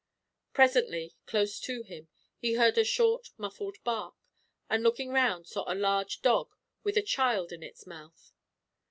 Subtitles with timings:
[0.53, 2.07] Presently, close to him,
[2.39, 4.15] he heard a short muffled bark;
[4.67, 8.31] and, looking round, saw a large dog with a child in its mouth.